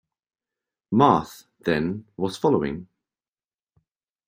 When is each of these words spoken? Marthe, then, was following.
Marthe, 0.91 1.45
then, 1.63 2.07
was 2.17 2.35
following. 2.35 2.87